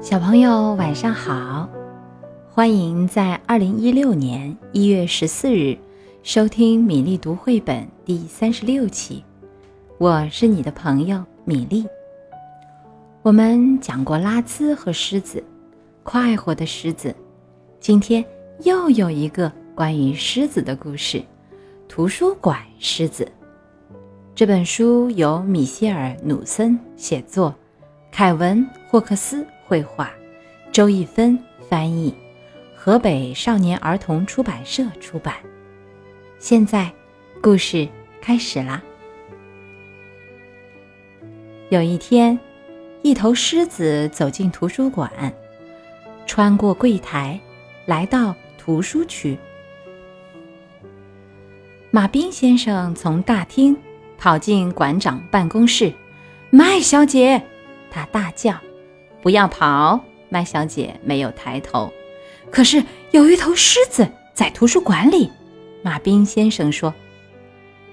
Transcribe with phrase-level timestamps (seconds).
[0.00, 1.68] 小朋友晚上好，
[2.50, 5.76] 欢迎在二零一六年一月十四日
[6.22, 9.22] 收听米粒读绘本第三十六期。
[9.98, 11.86] 我是你的朋友米粒。
[13.20, 15.44] 我们讲过拉兹和狮子，
[16.02, 17.14] 快活的狮子。
[17.78, 18.24] 今天
[18.64, 21.18] 又有一个关于狮子的故事，
[21.88, 23.22] 《图书馆狮子》。
[24.34, 27.54] 这本书由米歇尔·努森写作，
[28.10, 29.46] 凯文·霍克斯。
[29.70, 30.10] 绘画，
[30.72, 31.38] 周一芬
[31.68, 32.12] 翻译，
[32.74, 35.36] 河北少年儿童出版社出版。
[36.40, 36.92] 现在，
[37.40, 37.88] 故事
[38.20, 38.82] 开始啦。
[41.68, 42.36] 有一天，
[43.02, 45.08] 一头狮子走进图书馆，
[46.26, 47.38] 穿过柜台，
[47.86, 49.38] 来到图书区。
[51.92, 53.76] 马彬先生从大厅
[54.18, 55.92] 跑进馆长办公室
[56.50, 57.40] ，“麦小姐！”
[57.88, 58.60] 他大叫。
[59.22, 61.92] 不要跑，麦小姐没有抬头。
[62.50, 65.30] 可是有一头狮子在图书馆里，
[65.82, 66.92] 马彬先生说：“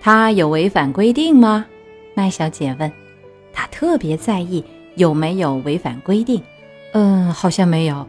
[0.00, 1.66] 他有违反规定吗？”
[2.14, 2.90] 麦小姐问。
[3.52, 4.62] 他特别在意
[4.96, 6.42] 有没有违反规定。
[6.92, 8.06] 嗯，好像没有。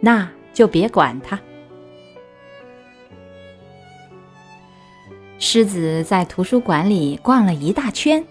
[0.00, 1.40] 那就别管他。
[5.38, 8.22] 狮子在图书馆里逛了一大圈，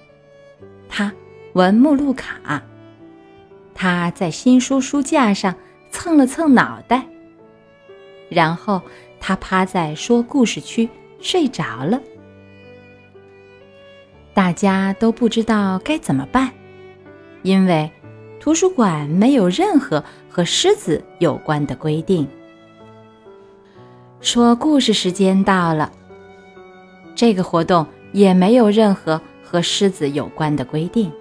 [0.88, 1.12] 他
[1.54, 2.62] 闻目录卡。
[3.84, 5.54] 他在新书书架上
[5.92, 7.06] 蹭了蹭脑袋，
[8.30, 8.82] 然后
[9.20, 10.88] 他趴在说故事区
[11.20, 12.00] 睡着了。
[14.34, 16.50] 大家都不知道该怎么办，
[17.42, 17.92] 因为
[18.40, 22.26] 图书馆没有任何和狮子有关的规定。
[24.22, 25.92] 说故事时间到了，
[27.16, 31.12] 这个活动也没有任何和狮子有关的规定。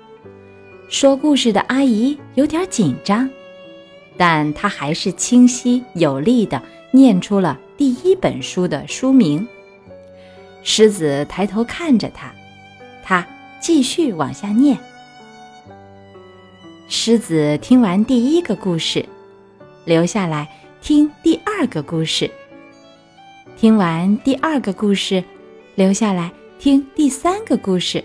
[0.88, 3.28] 说故事的阿姨有点紧张，
[4.16, 9.46] 但她还是清晰有力地念出了第一本书的书名。
[10.62, 12.30] 狮子抬头看着她，
[13.02, 13.26] 她
[13.60, 14.78] 继续往下念。
[16.88, 19.04] 狮子听完第一个故事，
[19.86, 20.46] 留下来
[20.82, 22.30] 听第二个故事。
[23.56, 25.24] 听完第二个故事，
[25.74, 28.04] 留下来听第三个故事。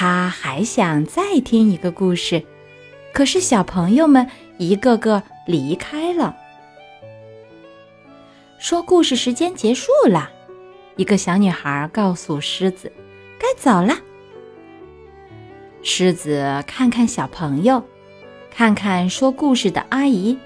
[0.00, 2.42] 他还想再听一个故事，
[3.12, 6.34] 可是小朋友们一个个离开了。
[8.58, 10.30] 说故事时间结束了，
[10.96, 12.90] 一个小女孩告诉狮子
[13.38, 13.94] ：“该走了。”
[15.84, 17.84] 狮子看看小朋友，
[18.50, 20.38] 看看说故事的阿姨，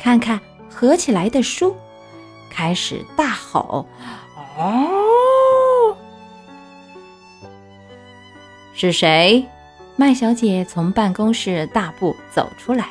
[0.00, 0.40] 看看
[0.70, 1.76] 合起来的书，
[2.50, 3.86] 开始大吼
[4.56, 4.88] ：“哦！”
[8.78, 9.42] 是谁？
[9.96, 12.90] 麦小姐从办公室大步走出来。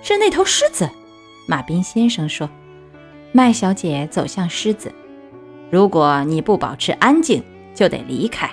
[0.00, 0.88] 是那头狮子，
[1.48, 2.48] 马彬先生说。
[3.32, 4.94] 麦小姐走向狮子。
[5.68, 7.42] 如果你不保持安静，
[7.74, 8.48] 就得离开。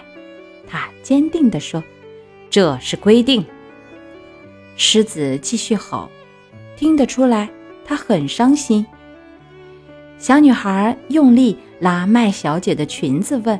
[0.67, 1.83] 她坚定地说
[2.49, 3.45] ：“这是规定。”
[4.75, 6.09] 狮子继续吼，
[6.75, 7.47] 听得出来，
[7.85, 8.83] 它很伤心。
[10.17, 13.59] 小女孩用力拉麦小姐的裙子，问：“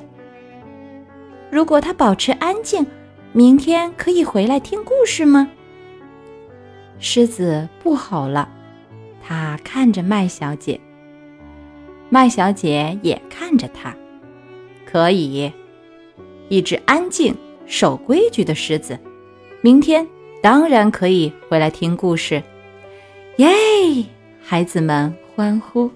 [1.52, 2.84] 如果她保持安静？”
[3.36, 5.50] 明天可以回来听故事吗？
[7.00, 8.48] 狮子不吼了，
[9.24, 10.80] 它看着麦小姐。
[12.10, 13.92] 麦小姐也看着他。
[14.86, 15.52] 可以，
[16.48, 17.36] 一只安静、
[17.66, 19.00] 守规矩的狮子，
[19.62, 20.08] 明天
[20.40, 22.44] 当然可以回来听故事。
[23.38, 23.50] 耶！
[24.44, 25.90] 孩子们欢呼。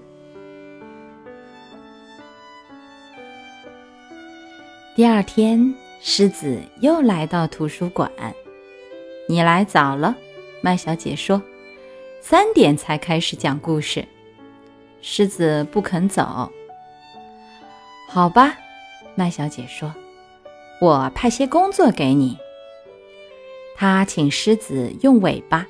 [4.96, 5.72] 第二天。
[6.00, 8.10] 狮子又来到图书馆。
[9.28, 10.16] 你来早了，
[10.60, 11.42] 麦小姐说。
[12.20, 14.06] 三点才开始讲故事。
[15.00, 16.50] 狮子不肯走。
[18.08, 18.56] 好吧，
[19.14, 19.94] 麦小姐说。
[20.80, 22.38] 我派些工作给你。
[23.76, 25.66] 她请狮子用尾巴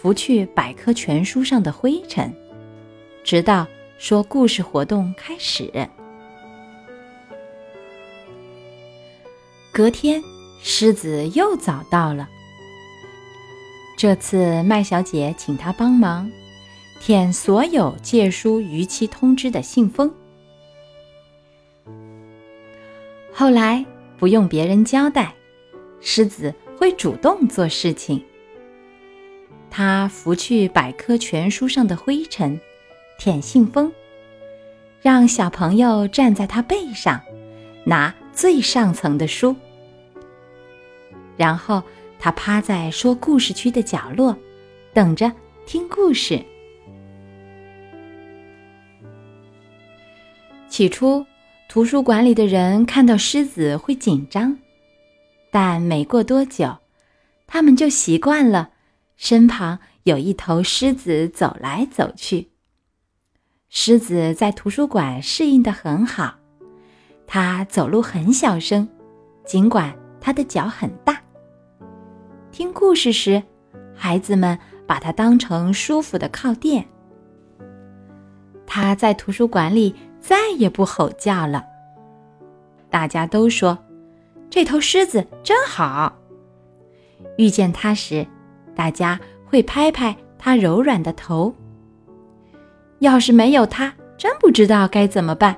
[0.00, 2.34] 拂去百科全书上的灰尘，
[3.22, 3.66] 直到
[3.98, 5.88] 说故事活动开始。
[9.78, 10.20] 隔天，
[10.60, 12.28] 狮子又早到了。
[13.96, 16.28] 这次麦小姐请他帮忙
[17.00, 20.12] 舔所有借书逾期通知的信封。
[23.32, 23.86] 后来
[24.18, 25.32] 不用别人交代，
[26.00, 28.20] 狮子会主动做事情。
[29.70, 32.60] 他拂去百科全书上的灰尘，
[33.16, 33.92] 舔信封，
[35.00, 37.20] 让小朋友站在他背上，
[37.84, 39.54] 拿最上层的书。
[41.38, 41.82] 然后
[42.18, 44.36] 他趴在说故事区的角落，
[44.92, 45.32] 等着
[45.64, 46.44] 听故事。
[50.68, 51.24] 起初，
[51.68, 54.58] 图书馆里的人看到狮子会紧张，
[55.50, 56.76] 但没过多久，
[57.46, 58.70] 他们就习惯了
[59.16, 62.48] 身旁有一头狮子走来走去。
[63.70, 66.34] 狮子在图书馆适应的很好，
[67.26, 68.88] 它走路很小声，
[69.46, 71.22] 尽管它的脚很大。
[72.58, 73.40] 听故事时，
[73.94, 76.84] 孩子们把它当成舒服的靠垫。
[78.66, 81.64] 它在图书馆里再也不吼叫了。
[82.90, 83.78] 大家都说，
[84.50, 86.12] 这头狮子真好。
[87.36, 88.26] 遇见它时，
[88.74, 91.54] 大家会拍拍它柔软的头。
[92.98, 95.56] 要是没有它，真不知道该怎么办。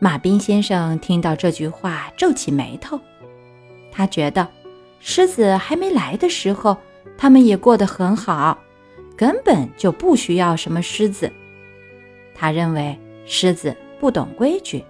[0.00, 3.00] 马彬先生听到这句话，皱起眉头。
[3.90, 4.46] 他觉得，
[5.00, 6.76] 狮子还没来的时候，
[7.16, 8.58] 他们也过得很好，
[9.16, 11.32] 根本就不需要什么狮子。
[12.34, 14.84] 他认为狮子不懂规矩，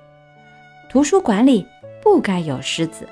[0.90, 1.66] 图书馆里
[2.02, 3.08] 不该有狮子。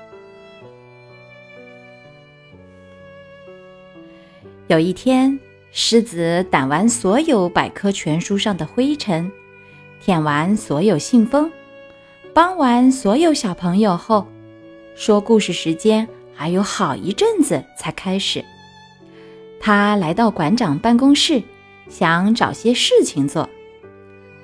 [4.67, 5.39] 有一天。
[5.69, 9.31] 狮子掸完所有百科全书上的灰尘，
[9.99, 11.51] 舔完所有信封，
[12.33, 14.25] 帮完所有小朋友后，
[14.95, 16.07] 说故事时间
[16.37, 18.45] 还有好一阵子才开始。
[19.59, 21.41] 他来到馆长办公室，
[21.89, 23.49] 想找些事情做。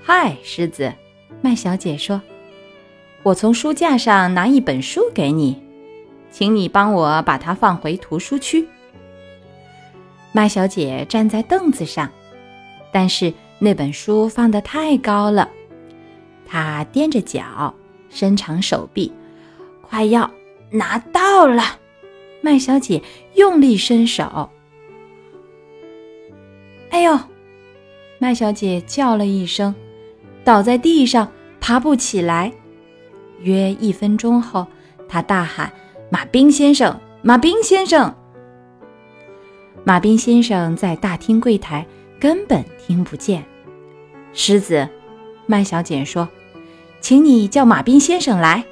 [0.02, 0.92] 嗨，狮子，
[1.40, 2.20] 麦小姐说
[3.22, 5.62] ：“我从书架上拿一本书给你，
[6.32, 8.68] 请你帮我把它放回图书区。”
[10.34, 12.10] 麦小姐站在凳子上，
[12.92, 15.48] 但是那本书放得太高了。
[16.46, 17.72] 她踮着脚，
[18.10, 19.14] 伸长手臂，
[19.82, 20.30] 快要
[20.72, 21.64] 拿到了。
[22.44, 23.02] 麦小姐
[23.36, 24.50] 用力伸手，
[26.90, 27.18] 哎呦！
[28.20, 29.74] 麦小姐叫了一声，
[30.44, 31.32] 倒在地上，
[31.62, 32.52] 爬不起来。
[33.40, 34.68] 约一分钟后，
[35.08, 35.72] 她大喊
[36.12, 38.14] ：“马兵先生，马兵先生！”
[39.86, 41.88] 马彬先生在大厅柜台
[42.20, 43.42] 根本听不见。
[44.34, 44.86] 狮子，
[45.46, 46.28] 麦小姐说
[47.00, 48.66] ：“请你叫马彬先生来。”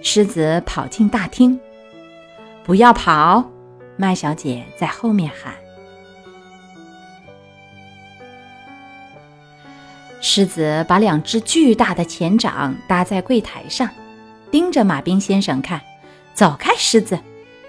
[0.00, 1.60] 狮子跑进大厅。
[2.68, 3.50] 不要跑！
[3.96, 5.54] 麦小姐在后面喊。
[10.20, 13.88] 狮子把两只巨大的前掌搭在柜台上，
[14.50, 15.80] 盯着马彬先生看。
[16.34, 17.18] 走开，狮子！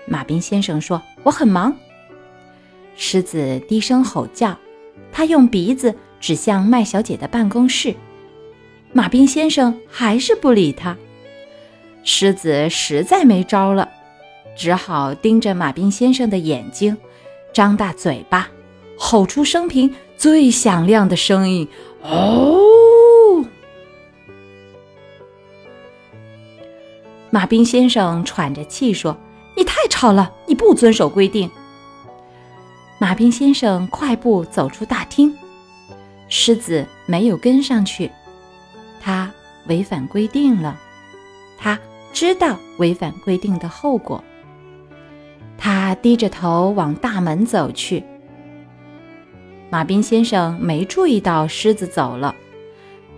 [0.06, 1.74] 马彬先生说：“我很忙。”
[2.98, 4.54] 狮子低声吼叫，
[5.14, 7.96] 他用鼻子指向麦小姐的办公室。
[8.92, 10.98] 马彬先生还是不理他。
[12.04, 13.88] 狮子实在没招了，
[14.60, 16.98] 只好盯着马彬先生的眼睛，
[17.54, 18.50] 张大嘴巴，
[18.98, 21.66] 吼出生平最响亮的声音
[22.04, 23.46] ：“哦！”
[27.32, 29.16] 马彬先生喘着气说
[29.56, 31.50] ：“你太吵了，你不遵守规定。”
[33.00, 35.34] 马彬先生快步走出大厅，
[36.28, 38.12] 狮子没有跟上去。
[39.00, 39.32] 他
[39.68, 40.78] 违反规定了，
[41.58, 41.80] 他
[42.12, 44.22] 知道违反规定的后果。
[45.60, 48.04] 他低着头往大门走去。
[49.70, 52.34] 马彬先生没注意到狮子走了。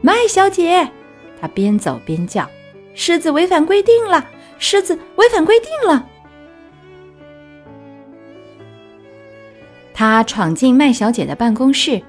[0.01, 0.89] 麦小姐，
[1.39, 2.49] 他边走边叫
[2.93, 4.25] ：“狮子违反规定了！
[4.57, 6.09] 狮子违反规定了！”
[9.93, 12.01] 他闯进麦小姐的办公室，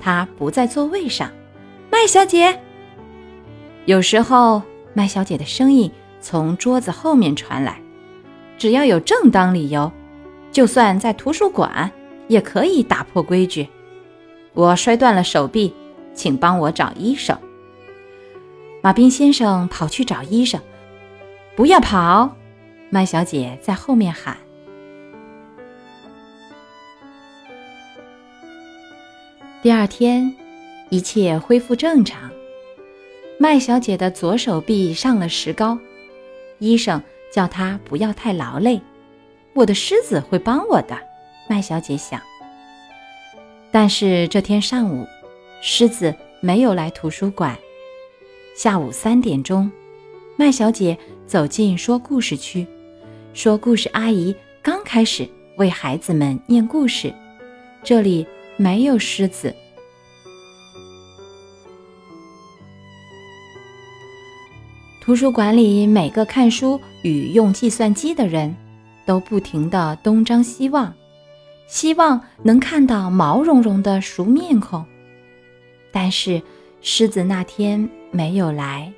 [0.00, 1.30] 她不在座位上。
[1.90, 2.60] 麦小姐，
[3.84, 4.60] 有时候
[4.92, 5.88] 麦小姐的声音
[6.20, 7.80] 从桌子后面传来。
[8.58, 9.90] 只要有正当理由，
[10.50, 11.90] 就算在图书馆
[12.28, 13.68] 也可以打破规矩。
[14.54, 15.74] 我摔断了手臂，
[16.14, 17.38] 请帮我找医生。
[18.82, 20.60] 马彬先生跑去找医生。
[21.54, 22.36] 不要跑，
[22.90, 24.36] 麦小姐在后面喊。
[29.62, 30.32] 第二天，
[30.90, 32.30] 一切恢复正常。
[33.38, 35.78] 麦小姐的左手臂上了石膏，
[36.58, 38.80] 医生叫她不要太劳累。
[39.54, 40.98] 我的狮子会帮我的，
[41.48, 42.20] 麦小姐想。
[43.70, 45.06] 但是这天上午，
[45.60, 47.56] 狮子没有来图书馆。
[48.56, 49.70] 下午三点钟，
[50.36, 52.66] 麦小姐走进说故事区，
[53.34, 57.12] 说故事阿姨刚开始为孩子们念故事，
[57.82, 58.26] 这里。
[58.58, 59.54] 没有狮子。
[65.06, 68.56] 图书馆里每个看书与用计算机的人
[69.04, 70.92] 都不停的东张西望，
[71.68, 74.84] 希望能看到毛茸茸的熟面孔。
[75.92, 76.42] 但是
[76.82, 78.92] 狮子那天没有来，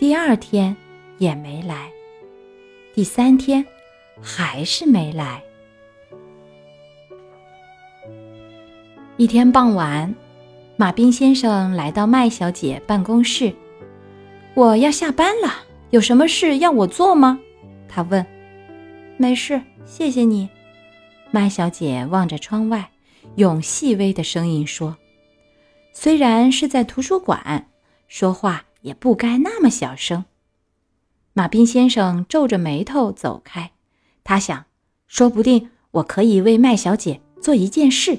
[0.00, 0.76] 第二天
[1.18, 1.88] 也没来，
[2.92, 3.64] 第三天
[4.20, 5.40] 还是没来。
[9.16, 10.12] 一天傍晚，
[10.76, 11.92] 马彬先生来。
[11.92, 13.54] 到麦小姐办公室。
[14.60, 17.40] 我要下班了，有什么事要我做吗？
[17.88, 18.26] 他问。
[19.16, 20.50] 没事，谢谢你。
[21.30, 22.90] 麦小姐望着窗外，
[23.36, 24.98] 用细微的声音说
[25.94, 27.68] ：“虽然是在图书馆，
[28.06, 30.26] 说话也不该那么小声。”
[31.32, 33.70] 马彬先生皱着眉头走开。
[34.22, 34.66] 他想，
[35.06, 38.18] 说不定我可以为麦小姐做一件事。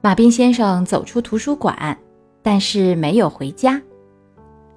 [0.00, 1.98] 马彬先生走出图书馆，
[2.46, 3.82] 但是没有回家。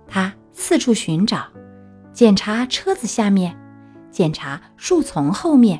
[0.08, 1.46] 他四处寻找，
[2.12, 3.56] 检查车子下面，
[4.10, 5.80] 检查树丛后面，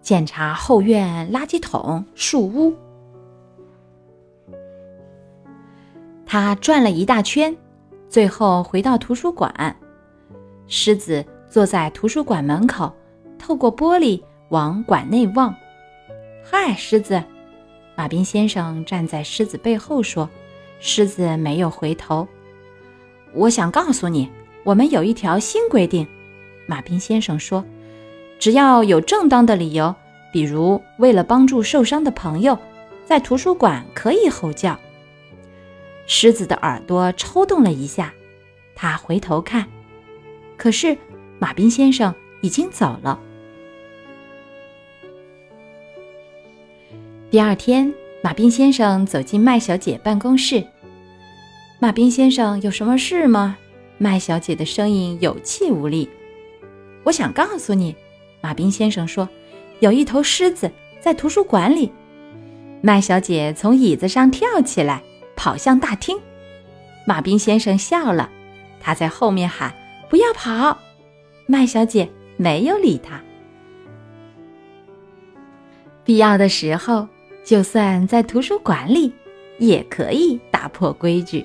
[0.00, 2.72] 检查后院垃圾桶、树屋。
[6.24, 7.56] 他转了一大圈，
[8.08, 9.76] 最后回到图书馆。
[10.68, 12.94] 狮子坐在图书馆门口，
[13.40, 15.52] 透过玻璃往馆内望。
[16.48, 17.20] “嗨，狮子！”
[17.98, 20.30] 马彬先生站在狮子背后说
[20.84, 22.26] ：“狮子没有回头。
[23.32, 24.28] 我想告诉你，
[24.64, 26.06] 我们有一条新规定。”
[26.66, 27.64] 马彬先生说
[28.38, 29.94] ：“只要有正当的理由，
[30.32, 32.58] 比如为了帮助受伤的朋友，
[33.04, 34.78] 在图书馆可以吼叫。”
[36.06, 38.12] 狮子的耳朵抽动了一下，
[38.74, 39.66] 他回头看，
[40.56, 40.98] 可是
[41.38, 43.18] 马彬先生已经走了。
[47.30, 50.66] 第二天，马彬先生走进麦小姐办公室。
[51.82, 53.58] 马彬先生有什么事吗？
[53.98, 56.08] 麦小姐的声音有气无力。
[57.02, 57.96] 我想告诉你，
[58.40, 59.28] 马彬先生说，
[59.80, 60.70] 有一头狮子
[61.00, 61.90] 在图书馆里。
[62.82, 65.02] 麦小姐从椅子上跳起来，
[65.34, 66.16] 跑向大厅。
[67.04, 68.30] 马彬先生笑了，
[68.80, 69.74] 他在后面喊
[70.08, 70.78] ：“不要跑！”
[71.46, 73.20] 麦小姐没有理他。
[76.04, 77.08] 必要的时候。
[77.44, 79.12] 就算在图书馆里，
[79.58, 81.44] 也可以打破规矩。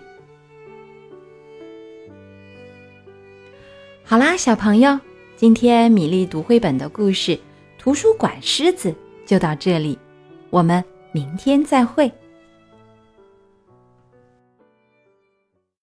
[4.09, 4.97] 好啦，小朋友，
[5.35, 7.33] 今天米粒读绘本的故事
[7.77, 8.89] 《图书馆狮子》
[9.25, 9.99] 就到这里，
[10.49, 12.09] 我们明天再会。